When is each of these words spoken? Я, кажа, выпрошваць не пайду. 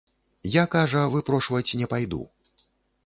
Я, 0.53 0.63
кажа, 0.75 1.03
выпрошваць 1.17 1.75
не 1.83 1.91
пайду. 1.95 2.21